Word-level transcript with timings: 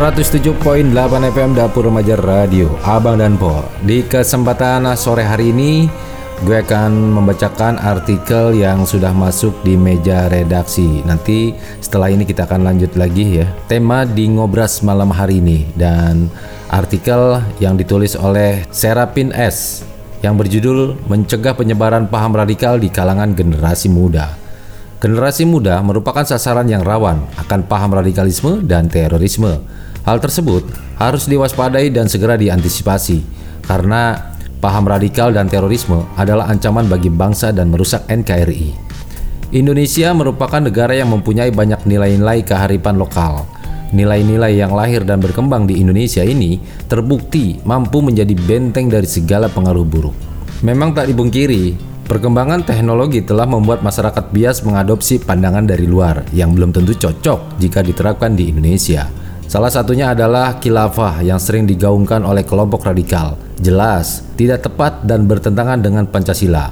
107.8 0.00 0.96
FM 1.28 1.52
Dapur 1.52 1.84
Remaja 1.84 2.16
Radio 2.16 2.72
Abang 2.88 3.20
dan 3.20 3.36
Po 3.36 3.68
Di 3.84 4.00
kesempatan 4.00 4.88
sore 4.96 5.28
hari 5.28 5.52
ini 5.52 5.92
Gue 6.40 6.64
akan 6.64 7.20
membacakan 7.20 7.76
artikel 7.76 8.56
yang 8.56 8.88
sudah 8.88 9.12
masuk 9.12 9.60
di 9.60 9.76
meja 9.76 10.24
redaksi. 10.32 11.04
Nanti 11.04 11.52
setelah 11.84 12.08
ini 12.08 12.24
kita 12.24 12.48
akan 12.48 12.64
lanjut 12.64 12.96
lagi 12.96 13.44
ya. 13.44 13.46
Tema 13.68 14.08
di 14.08 14.24
Ngobras 14.24 14.80
malam 14.80 15.12
hari 15.12 15.44
ini 15.44 15.68
Dan 15.76 16.32
artikel 16.72 17.44
yang 17.60 17.76
ditulis 17.76 18.16
oleh 18.16 18.64
Serapin 18.72 19.36
S 19.36 19.84
Yang 20.24 20.34
berjudul 20.40 20.80
Mencegah 21.12 21.52
penyebaran 21.52 22.08
paham 22.08 22.40
radikal 22.40 22.80
di 22.80 22.88
kalangan 22.88 23.36
generasi 23.36 23.92
muda. 23.92 24.32
Generasi 24.96 25.44
muda 25.44 25.76
merupakan 25.84 26.24
sasaran 26.24 26.72
yang 26.72 26.80
rawan 26.80 27.20
akan 27.36 27.68
paham 27.68 27.92
radikalisme 28.00 28.64
dan 28.64 28.88
terorisme 28.88 29.60
Hal 30.04 30.18
tersebut 30.18 30.64
harus 30.96 31.28
diwaspadai 31.28 31.92
dan 31.92 32.08
segera 32.08 32.36
diantisipasi 32.40 33.20
karena 33.64 34.32
paham 34.60 34.88
radikal 34.88 35.32
dan 35.32 35.48
terorisme 35.48 36.04
adalah 36.16 36.48
ancaman 36.48 36.88
bagi 36.88 37.12
bangsa 37.12 37.52
dan 37.52 37.72
merusak 37.72 38.04
NKRI. 38.08 38.92
Indonesia 39.50 40.14
merupakan 40.14 40.62
negara 40.62 40.94
yang 40.94 41.10
mempunyai 41.10 41.50
banyak 41.50 41.82
nilai-nilai 41.82 42.46
kearifan 42.46 42.94
lokal. 42.94 43.42
Nilai-nilai 43.90 44.54
yang 44.54 44.70
lahir 44.70 45.02
dan 45.02 45.18
berkembang 45.18 45.66
di 45.66 45.82
Indonesia 45.82 46.22
ini 46.22 46.62
terbukti 46.86 47.58
mampu 47.66 47.98
menjadi 47.98 48.30
benteng 48.38 48.86
dari 48.86 49.10
segala 49.10 49.50
pengaruh 49.50 49.82
buruk. 49.82 50.14
Memang 50.62 50.94
tak 50.94 51.10
dibungkiri, 51.10 51.74
perkembangan 52.06 52.62
teknologi 52.62 53.26
telah 53.26 53.50
membuat 53.50 53.82
masyarakat 53.82 54.30
bias 54.30 54.62
mengadopsi 54.62 55.18
pandangan 55.18 55.66
dari 55.66 55.90
luar 55.90 56.22
yang 56.30 56.54
belum 56.54 56.70
tentu 56.70 56.94
cocok 56.94 57.58
jika 57.58 57.82
diterapkan 57.82 58.38
di 58.38 58.54
Indonesia. 58.54 59.10
Salah 59.50 59.66
satunya 59.66 60.14
adalah 60.14 60.62
khilafah 60.62 61.26
yang 61.26 61.42
sering 61.42 61.66
digaungkan 61.66 62.22
oleh 62.22 62.46
kelompok 62.46 62.86
radikal. 62.86 63.34
Jelas, 63.58 64.22
tidak 64.38 64.62
tepat 64.62 65.02
dan 65.02 65.26
bertentangan 65.26 65.82
dengan 65.82 66.06
Pancasila. 66.06 66.70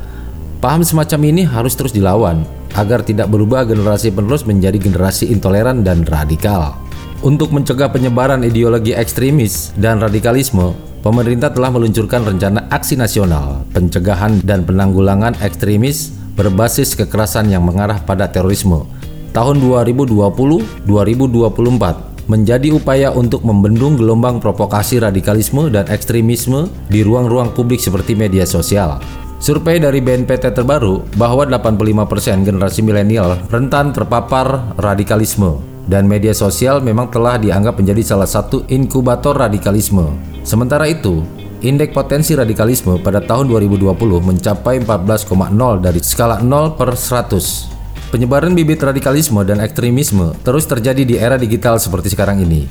Paham 0.62 0.86
semacam 0.86 1.20
ini 1.26 1.42
harus 1.42 1.74
terus 1.74 1.90
dilawan 1.90 2.46
agar 2.78 3.02
tidak 3.02 3.34
berubah 3.34 3.66
generasi 3.66 4.14
penerus 4.14 4.46
menjadi 4.46 4.78
generasi 4.78 5.26
intoleran 5.26 5.82
dan 5.82 6.06
radikal. 6.06 6.78
Untuk 7.26 7.50
mencegah 7.50 7.90
penyebaran 7.90 8.46
ideologi 8.46 8.94
ekstremis 8.94 9.74
dan 9.74 9.98
radikalisme, 9.98 10.70
pemerintah 11.02 11.50
telah 11.50 11.74
meluncurkan 11.74 12.30
rencana 12.30 12.70
aksi 12.70 12.94
nasional 12.94 13.66
pencegahan 13.74 14.38
dan 14.46 14.62
penanggulangan 14.62 15.34
ekstremis 15.42 16.14
berbasis 16.38 16.94
kekerasan 16.94 17.50
yang 17.50 17.66
mengarah 17.66 17.98
pada 18.06 18.30
terorisme 18.30 18.86
tahun 19.34 19.58
2020-2024 19.66 22.08
menjadi 22.28 22.70
upaya 22.76 23.08
untuk 23.10 23.42
membendung 23.42 23.96
gelombang 23.96 24.38
provokasi 24.38 25.00
radikalisme 25.00 25.72
dan 25.72 25.88
ekstremisme 25.88 26.68
di 26.92 27.00
ruang-ruang 27.00 27.56
publik 27.56 27.80
seperti 27.80 28.12
media 28.12 28.44
sosial. 28.44 29.00
Survei 29.40 29.80
dari 29.80 30.04
BNPT 30.04 30.52
terbaru 30.52 31.08
bahwa 31.16 31.48
85% 31.48 32.44
generasi 32.44 32.84
milenial 32.84 33.38
rentan 33.48 33.96
terpapar 33.96 34.76
radikalisme 34.76 35.62
dan 35.88 36.04
media 36.04 36.36
sosial 36.36 36.84
memang 36.84 37.08
telah 37.08 37.40
dianggap 37.40 37.80
menjadi 37.80 38.14
salah 38.14 38.28
satu 38.28 38.68
inkubator 38.68 39.32
radikalisme. 39.32 40.04
Sementara 40.44 40.84
itu, 40.90 41.24
indeks 41.64 41.94
potensi 41.96 42.36
radikalisme 42.36 43.00
pada 43.00 43.24
tahun 43.24 43.48
2020 43.48 43.94
mencapai 44.20 44.84
14,0 44.84 45.80
dari 45.80 46.00
skala 46.04 46.44
0 46.44 46.76
per 46.76 46.92
100 46.92 47.77
Penyebaran 48.08 48.56
bibit 48.56 48.80
radikalisme 48.80 49.44
dan 49.44 49.60
ekstremisme 49.60 50.32
terus 50.40 50.64
terjadi 50.64 51.04
di 51.04 51.20
era 51.20 51.36
digital 51.36 51.76
seperti 51.76 52.16
sekarang 52.16 52.40
ini. 52.40 52.64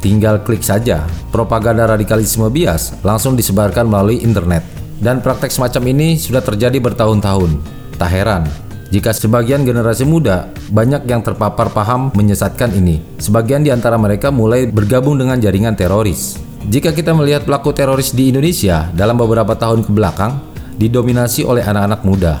Tinggal 0.00 0.40
klik 0.48 0.64
saja, 0.64 1.04
propaganda 1.28 1.84
radikalisme 1.84 2.48
bias 2.48 2.96
langsung 3.04 3.36
disebarkan 3.36 3.84
melalui 3.84 4.24
internet. 4.24 4.64
Dan 4.96 5.20
praktek 5.20 5.52
semacam 5.52 5.92
ini 5.92 6.16
sudah 6.16 6.40
terjadi 6.40 6.80
bertahun-tahun. 6.80 7.60
Tak 8.00 8.08
heran, 8.08 8.48
jika 8.88 9.12
sebagian 9.12 9.68
generasi 9.68 10.08
muda 10.08 10.48
banyak 10.72 11.04
yang 11.04 11.20
terpapar 11.20 11.68
paham 11.68 12.08
menyesatkan 12.16 12.72
ini. 12.72 13.04
Sebagian 13.20 13.60
di 13.60 13.68
antara 13.68 14.00
mereka 14.00 14.32
mulai 14.32 14.64
bergabung 14.64 15.20
dengan 15.20 15.36
jaringan 15.36 15.76
teroris. 15.76 16.40
Jika 16.64 16.96
kita 16.96 17.12
melihat 17.12 17.44
pelaku 17.44 17.76
teroris 17.76 18.16
di 18.16 18.32
Indonesia 18.32 18.88
dalam 18.96 19.20
beberapa 19.20 19.52
tahun 19.52 19.84
ke 19.84 19.92
belakang, 19.92 20.40
didominasi 20.80 21.44
oleh 21.44 21.60
anak-anak 21.60 22.00
muda 22.08 22.40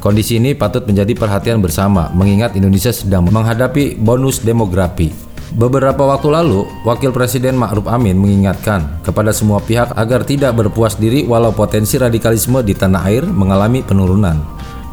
Kondisi 0.00 0.40
ini 0.40 0.56
patut 0.56 0.88
menjadi 0.88 1.12
perhatian 1.12 1.60
bersama 1.60 2.08
mengingat 2.16 2.56
Indonesia 2.56 2.88
sedang 2.88 3.28
menghadapi 3.28 4.00
bonus 4.00 4.40
demografi. 4.40 5.12
Beberapa 5.52 6.06
waktu 6.08 6.32
lalu, 6.32 6.64
Wakil 6.88 7.12
Presiden 7.12 7.58
Ma'ruf 7.60 7.84
Amin 7.84 8.16
mengingatkan 8.16 9.02
kepada 9.04 9.28
semua 9.34 9.60
pihak 9.60 9.92
agar 9.98 10.24
tidak 10.24 10.56
berpuas 10.56 10.96
diri 10.96 11.28
walau 11.28 11.52
potensi 11.52 12.00
radikalisme 12.00 12.64
di 12.64 12.72
tanah 12.72 13.02
air 13.12 13.28
mengalami 13.28 13.84
penurunan. 13.84 14.40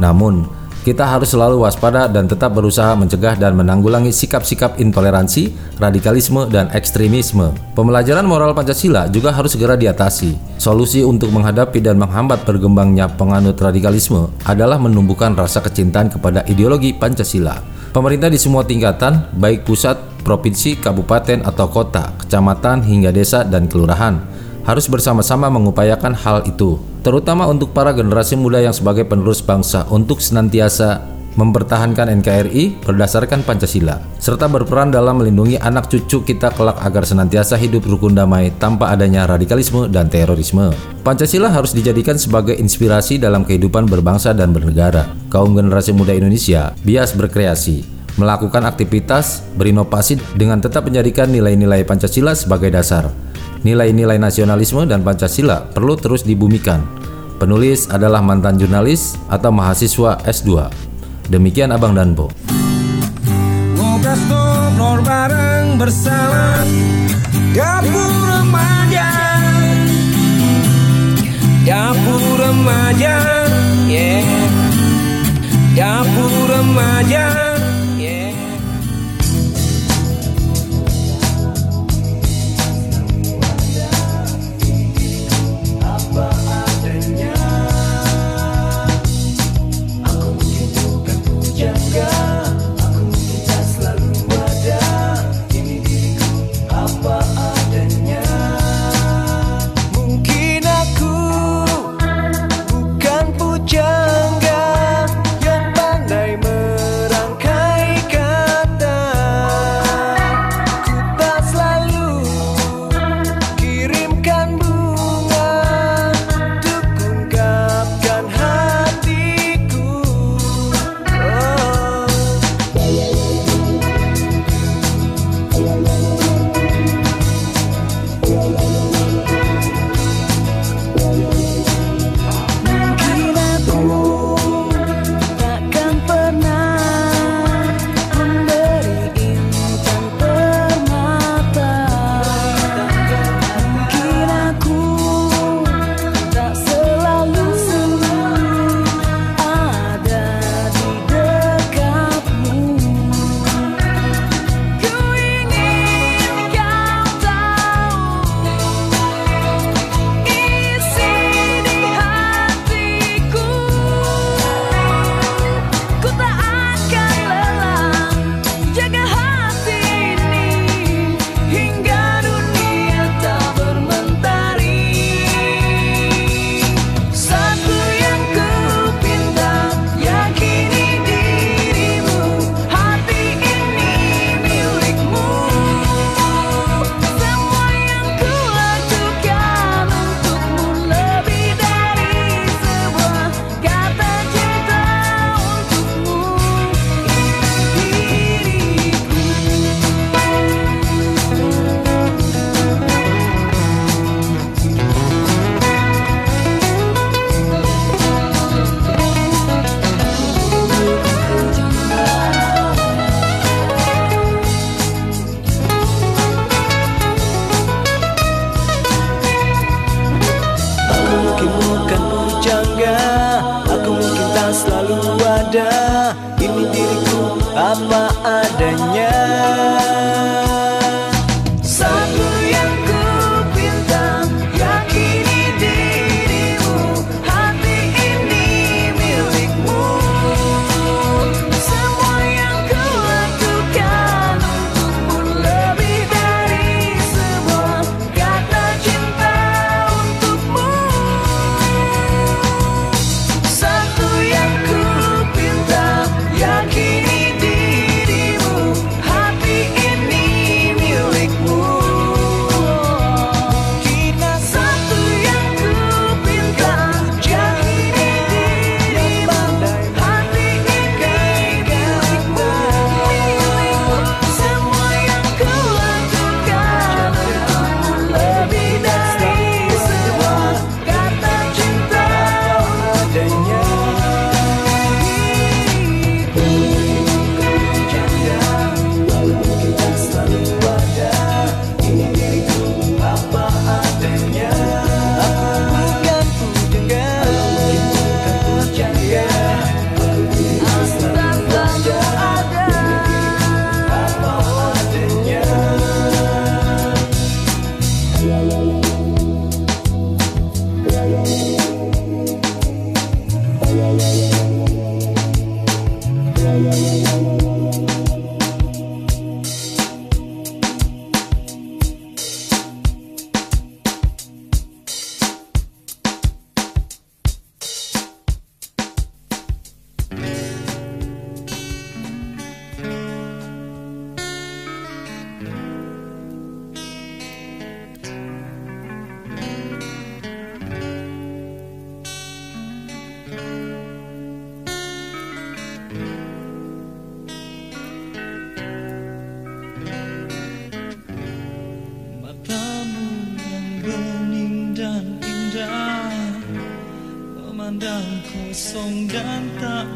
Namun, 0.02 0.44
kita 0.88 1.04
harus 1.04 1.36
selalu 1.36 1.68
waspada 1.68 2.08
dan 2.08 2.32
tetap 2.32 2.56
berusaha 2.56 2.96
mencegah 2.96 3.36
dan 3.36 3.60
menanggulangi 3.60 4.08
sikap-sikap 4.08 4.80
intoleransi, 4.80 5.52
radikalisme, 5.84 6.48
dan 6.48 6.72
ekstremisme. 6.72 7.52
Pembelajaran 7.76 8.24
moral 8.24 8.56
Pancasila 8.56 9.12
juga 9.12 9.36
harus 9.36 9.52
segera 9.52 9.76
diatasi. 9.76 10.56
Solusi 10.56 11.04
untuk 11.04 11.36
menghadapi 11.36 11.84
dan 11.84 12.00
menghambat 12.00 12.48
berkembangnya 12.48 13.12
penganut 13.20 13.60
radikalisme 13.60 14.32
adalah 14.48 14.80
menumbuhkan 14.80 15.36
rasa 15.36 15.60
kecintaan 15.60 16.08
kepada 16.08 16.48
ideologi 16.48 16.96
Pancasila. 16.96 17.60
Pemerintah 17.92 18.32
di 18.32 18.40
semua 18.40 18.64
tingkatan, 18.64 19.28
baik 19.36 19.68
pusat, 19.68 20.00
provinsi, 20.24 20.80
kabupaten, 20.80 21.44
atau 21.44 21.68
kota, 21.68 22.16
kecamatan, 22.24 22.88
hingga 22.88 23.12
desa 23.12 23.44
dan 23.44 23.68
kelurahan, 23.68 24.24
harus 24.68 24.92
bersama-sama 24.92 25.48
mengupayakan 25.48 26.12
hal 26.12 26.44
itu 26.44 26.76
terutama 27.08 27.48
untuk 27.48 27.72
para 27.72 27.96
generasi 27.96 28.36
muda 28.36 28.60
yang 28.60 28.76
sebagai 28.76 29.08
penerus 29.08 29.40
bangsa 29.40 29.88
untuk 29.88 30.20
senantiasa 30.20 31.18
mempertahankan 31.38 32.10
NKRI 32.20 32.82
berdasarkan 32.84 33.46
Pancasila, 33.46 34.02
serta 34.18 34.50
berperan 34.50 34.90
dalam 34.90 35.22
melindungi 35.22 35.62
anak 35.62 35.88
cucu 35.88 36.26
kita 36.26 36.50
kelak 36.58 36.82
agar 36.82 37.06
senantiasa 37.06 37.56
hidup 37.62 37.86
rukun 37.86 38.18
damai 38.18 38.50
tanpa 38.58 38.90
adanya 38.92 39.30
radikalisme 39.30 39.86
dan 39.88 40.10
terorisme. 40.10 40.74
Pancasila 41.06 41.54
harus 41.54 41.78
dijadikan 41.78 42.18
sebagai 42.18 42.58
inspirasi 42.58 43.22
dalam 43.22 43.46
kehidupan 43.46 43.86
berbangsa 43.86 44.34
dan 44.34 44.52
bernegara. 44.52 45.08
Kaum 45.30 45.54
generasi 45.54 45.94
muda 45.94 46.12
Indonesia 46.18 46.74
bias 46.82 47.14
berkreasi, 47.14 47.86
melakukan 48.18 48.66
aktivitas, 48.66 49.46
berinovasi 49.56 50.18
dengan 50.34 50.58
tetap 50.58 50.90
menjadikan 50.90 51.30
nilai-nilai 51.30 51.86
Pancasila 51.86 52.34
sebagai 52.34 52.74
dasar. 52.74 53.27
Nilai-nilai 53.66 54.22
nasionalisme 54.22 54.86
dan 54.86 55.02
Pancasila 55.02 55.66
perlu 55.74 55.98
terus 55.98 56.22
dibumikan. 56.22 56.86
Penulis 57.38 57.90
adalah 57.90 58.22
mantan 58.22 58.58
jurnalis 58.58 59.18
atau 59.30 59.54
mahasiswa 59.54 60.22
S2. 60.26 60.70
Demikian 61.30 61.74
Abang 61.74 61.94
bersama. 65.78 66.66
Dapur 67.54 68.14
Remaja. 68.26 69.10
Dapur 71.66 72.24
Remaja 72.42 73.38
Yeah 75.78 77.47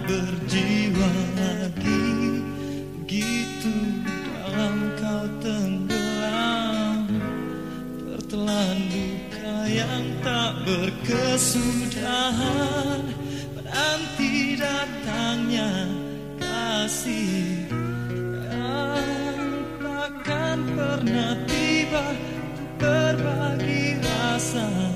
berjiwa 0.07 1.11
lagi 1.37 2.01
Begitu 3.11 3.75
dalam 4.39 4.77
kau 4.99 5.27
tenggelam. 5.43 7.07
Tertelan 7.99 8.77
duka 8.87 9.67
yang 9.67 10.05
tak 10.23 10.63
berkesudahan 10.63 13.03
Menanti 13.55 14.55
datangnya 14.55 15.71
kasih. 16.39 17.67
Yang 18.47 19.51
takkan 19.79 20.59
pernah 20.75 21.35
tiba 21.47 22.05
berbagi 22.79 23.95
rasa 24.03 24.90